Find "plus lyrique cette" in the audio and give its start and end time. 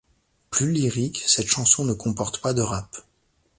0.49-1.45